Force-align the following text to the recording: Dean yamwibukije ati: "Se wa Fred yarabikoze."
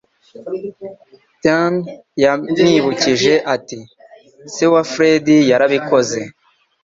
Dean 1.41 1.75
yamwibukije 2.23 3.33
ati: 3.55 3.77
"Se 4.53 4.65
wa 4.73 4.81
Fred 4.91 5.25
yarabikoze." 5.51 6.21